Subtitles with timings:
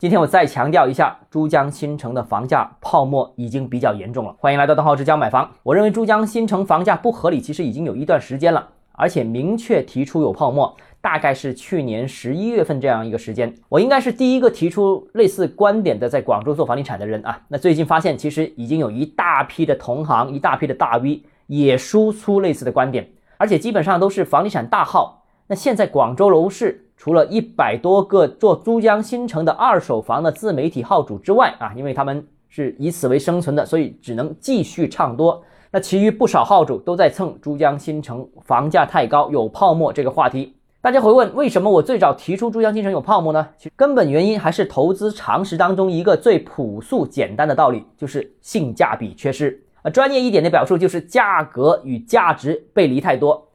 [0.00, 4.34] 今天我再强调一下，珠江新城的房价泡沫已经比较严重了。
[4.38, 5.50] 欢迎来到邓浩之教买房。
[5.62, 13.54] 我认为珠江新城房价不合理，其实已经有一段时间了，而且明确提出有泡沫，大概是去年十一月份这样一个时间。
[13.68, 17.42] 我应该是第一个提出类似观点的，在广州做房地产的人啊。
[17.48, 23.06] 那最近发现，其实已经有一大批的同行，一大批的大 V 也输出类似的观点，
[23.36, 25.24] 而且基本上都是房地产大号。
[25.48, 26.86] 那现在广州楼市。
[27.00, 35.42] 除了一百多个做珠江新城的二手房的自媒体号主之外啊，因为他们是以此为生存的，所以只能继续唱多。
[35.70, 40.54] 那其余不少号主都在蹭珠江新城房价太高有泡沫这个话题。
[40.82, 43.48] 大家会问，为什么我最早提出珠江新城有泡沫呢？
[43.56, 49.58] 其根本原因还是投资常识当中一个最朴素简单的道理，就是性价比缺失。
[49.80, 53.46] 啊，专业一点的表述就是价格与价值背离太多。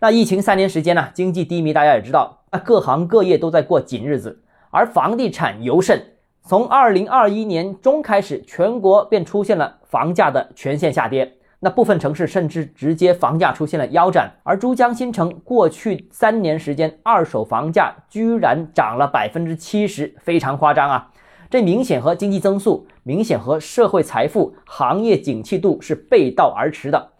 [0.00, 2.38] 那疫情三年时间呢，经济低迷，大家也知道。
[2.50, 6.14] 啊，各行各业都在过紧日子，而房地产尤甚。
[6.44, 14.32] 从二零二一年中开始，全国便出现了房价的全线下跌，那部分城市甚至直接房价出现了腰斩。
[14.44, 21.10] 而珠江新城过去三年时间，二手房价居然涨了百分之七十，非常夸张啊！
[21.50, 27.10] 这明显和经济增速、明显和社会财富、行业景气度是背道而驰的。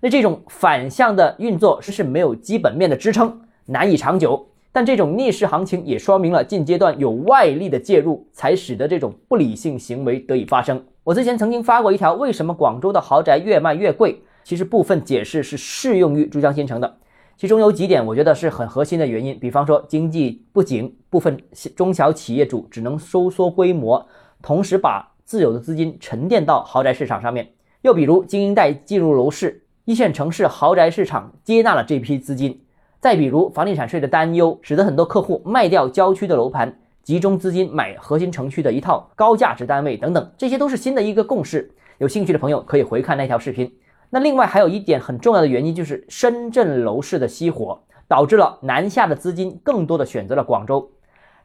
[0.00, 4.48] 那这种反向的运作是是没有基本面的支撑，难以长久。
[4.72, 10.84] 但这种逆势行情也说明了近阶段有外力的介入，才使得这种不理性行为得以发生。
[11.02, 14.20] 我之前曾经发过一条，为什么广州的豪宅越卖越贵？
[14.44, 16.98] 其实部分解释是适用于珠江新城的，
[17.38, 19.38] 其中有几点我觉得是很核心的原因。
[19.40, 21.36] 比方说经济不景，部分
[21.74, 24.06] 中小企业主只能收缩规模，
[24.42, 27.48] 同时把自有的资金沉淀到豪宅市场上面。
[27.80, 32.60] 又比如精英贷进入楼市，一线城市豪宅市场接纳了这批资金。
[32.98, 41.70] 再比如房地产税的担忧，使得很多客户卖掉郊区的楼盘，集中资金买核心城区的一套高价值单位等等，这些都是新的一个共识。
[41.98, 43.72] 有兴趣的朋友可以回看那条视频。
[44.10, 50.90] 那另外还有一点很重要的原因，就是深圳楼市的熄火，导致了南下的资金更多的选择了广州。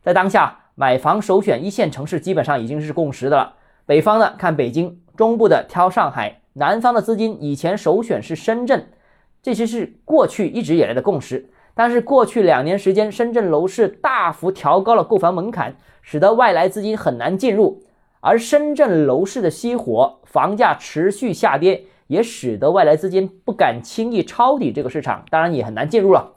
[0.01, 3.53] 在当下买房首选一线城市基本上已经是共识的了，
[3.85, 8.87] 北方的看北京，中部的挑上海，南方的资金以前首选是深圳。
[9.41, 17.81] 这些是过去一直以来的共识，但是过去两年时间，深圳楼市大幅调高了购房门槛，使得外来资金很难进入，
[18.19, 26.33] 而深圳楼市的熄火，房价持续下跌，也使得外来资金不敢轻易抄底这个市场，当然也很难进入了。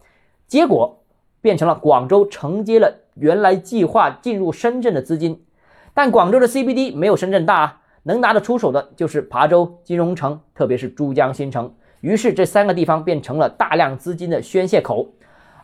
[0.46, 1.02] 结果
[1.42, 5.44] 变成了广州承接了原来计划进入深圳的资金，
[5.92, 11.74] 但广州的 CBD 没有深圳大，啊，能拿得出手的就是琶洲、金融城，特别是珠江新城。
[12.00, 15.08] 于是这三个地方变成了大量资金的宣泄口，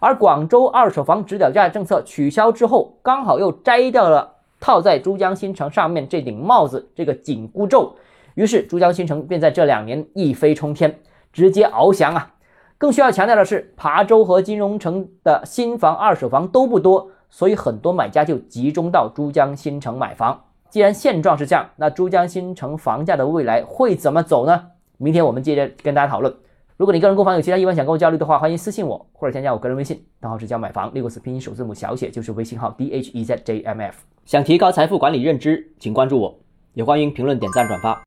[0.00, 7.94] 而广州二手房指导价政策取消之后，刚好又摘掉了套在珠江新城上面这顶帽子，这个紧箍咒。
[8.34, 10.98] 于是珠江新城便在这两年一飞冲天，
[11.32, 12.34] 直接翱翔啊！
[12.78, 20.44] 更需要强调的是，琶洲和金融城的新房二手房都不多，所以很多买家就集中到珠江新城买房。
[20.70, 24.69] 既然现状是这样，那珠江新城房价的未来会怎么走呢？
[24.98, 26.32] 明天我们接着跟大家讨论。
[26.76, 34.04] 如果你个人购房有其他疑问想跟我交流的话，欢迎私信我或者添加我个人微信，账号是叫买房六个字拼音首字母小写就是微信号 d h e z j m f。
[34.25, 36.38] 想提高财富管理认知，请关注我，
[36.75, 37.98] 也欢迎评论、点赞、转发。